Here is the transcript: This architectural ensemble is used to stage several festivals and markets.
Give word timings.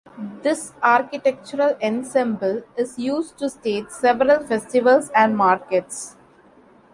This 0.41 0.73
architectural 0.81 1.75
ensemble 1.79 2.63
is 2.75 2.97
used 2.97 3.37
to 3.37 3.51
stage 3.51 3.85
several 3.89 4.43
festivals 4.47 5.11
and 5.13 5.37
markets. 5.37 6.17